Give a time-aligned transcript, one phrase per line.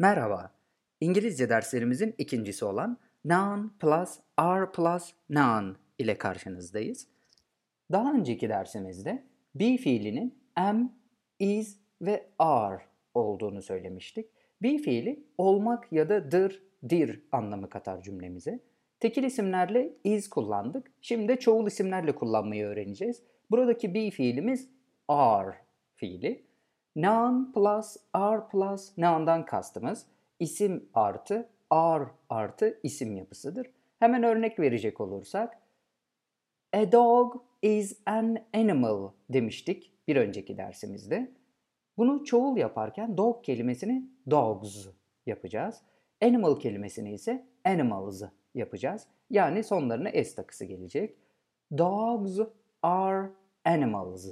[0.00, 0.50] Merhaba.
[1.00, 7.08] İngilizce derslerimizin ikincisi olan noun plus are plus noun ile karşınızdayız.
[7.92, 9.24] Daha önceki dersimizde
[9.54, 10.92] be fiilinin am,
[11.38, 12.82] is ve are
[13.14, 14.26] olduğunu söylemiştik.
[14.62, 18.60] Be fiili olmak ya da dır, dir anlamı katar cümlemize.
[19.00, 20.92] Tekil isimlerle is kullandık.
[21.00, 23.22] Şimdi de çoğul isimlerle kullanmayı öğreneceğiz.
[23.50, 24.68] Buradaki be fiilimiz
[25.08, 25.56] are
[25.94, 26.49] fiili.
[26.96, 30.06] Noun plus are plus noun'dan kastımız
[30.40, 33.66] isim artı are artı isim yapısıdır.
[33.98, 35.58] Hemen örnek verecek olursak
[36.72, 41.32] A dog is an animal demiştik bir önceki dersimizde.
[41.96, 44.86] Bunu çoğul yaparken dog kelimesini dogs
[45.26, 45.82] yapacağız.
[46.22, 48.22] Animal kelimesini ise animals
[48.54, 49.06] yapacağız.
[49.30, 51.16] Yani sonlarına s takısı gelecek.
[51.78, 52.38] Dogs
[52.82, 53.30] are
[53.64, 54.26] animals.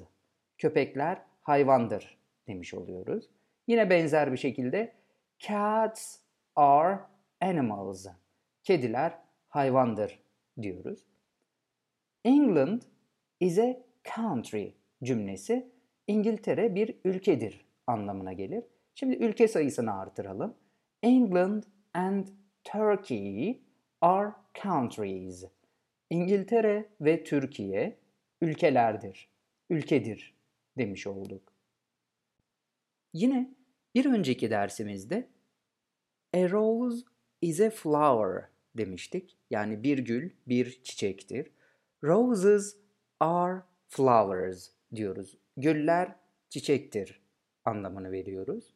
[0.59, 2.18] Köpekler hayvandır
[2.49, 3.31] demiş oluyoruz.
[3.67, 4.93] Yine benzer bir şekilde
[5.39, 6.19] cats
[6.57, 7.01] are
[7.41, 8.07] animals.
[8.63, 9.19] Kediler
[9.49, 10.21] hayvandır
[10.63, 11.05] diyoruz.
[12.25, 12.83] England
[13.41, 13.77] is a
[14.17, 14.69] country
[15.03, 15.73] cümlesi
[16.07, 18.65] İngiltere bir ülkedir anlamına gelir.
[18.95, 20.55] Şimdi ülke sayısını artıralım.
[21.03, 21.63] England
[21.95, 22.27] and
[22.65, 23.63] Turkey
[24.01, 24.33] are
[24.63, 25.45] countries.
[26.11, 27.99] İngiltere ve Türkiye
[28.41, 29.29] ülkelerdir,
[29.71, 30.35] ülkedir
[30.79, 31.58] demiş olduk.
[33.13, 33.55] Yine
[33.95, 35.29] bir önceki dersimizde
[36.35, 37.05] a rose
[37.41, 39.37] is a flower demiştik.
[39.51, 41.51] Yani bir gül bir çiçektir.
[42.05, 42.77] Roses
[43.21, 45.39] are flowers diyoruz.
[45.57, 46.17] Güller
[46.49, 47.21] çiçektir
[47.65, 48.75] anlamını veriyoruz.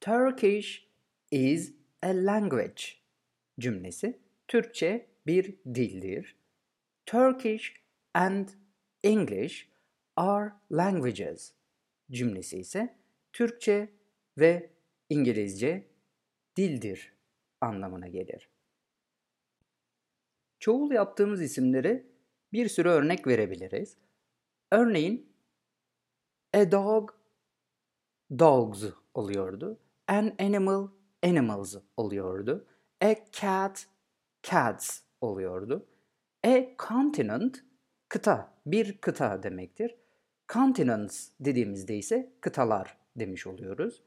[0.00, 0.88] Turkish
[1.30, 2.82] is a language
[3.60, 4.18] cümlesi
[4.48, 6.36] Türkçe bir dildir.
[7.06, 7.74] Turkish
[8.14, 8.48] and
[9.02, 9.68] English
[10.16, 11.59] are languages
[12.10, 12.96] cümlesi ise
[13.32, 13.92] Türkçe
[14.38, 14.70] ve
[15.08, 15.88] İngilizce
[16.56, 17.12] dildir
[17.60, 18.48] anlamına gelir.
[20.58, 22.06] Çoğul yaptığımız isimleri
[22.52, 23.96] bir sürü örnek verebiliriz.
[24.72, 25.32] Örneğin
[26.54, 27.10] a dog
[28.38, 29.80] dogs oluyordu.
[30.08, 30.88] An animal
[31.22, 32.66] animals oluyordu.
[33.00, 33.86] A cat
[34.42, 35.86] cats oluyordu.
[36.46, 37.64] A continent
[38.08, 39.99] kıta, bir kıta demektir.
[40.52, 44.02] Continents dediğimizde ise kıtalar demiş oluyoruz.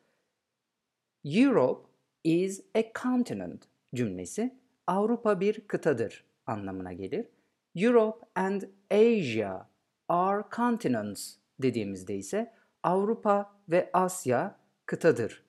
[1.25, 1.89] Europe
[2.23, 3.63] is a continent
[3.95, 7.27] cümlesi Avrupa bir kıtadır anlamına gelir.
[7.75, 8.61] Europe and
[8.91, 9.69] Asia
[10.07, 15.43] are continents dediğimizde ise Avrupa ve Asya kıtadır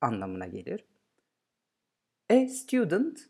[0.00, 0.84] anlamına gelir.
[2.30, 3.20] A student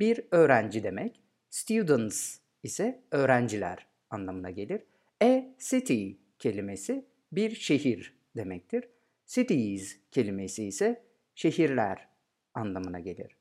[0.00, 1.20] bir öğrenci demek.
[1.50, 4.82] Students ise öğrenciler anlamına gelir.
[5.22, 8.88] A city kelimesi bir şehir demektir.
[9.26, 11.02] Cities kelimesi ise
[11.34, 12.08] şehirler
[12.54, 13.36] anlamına gelir.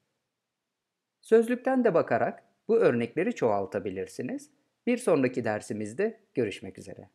[1.21, 4.49] Sözlükten de bakarak bu örnekleri çoğaltabilirsiniz.
[4.87, 7.09] Bir sonraki dersimizde görüşmek üzere.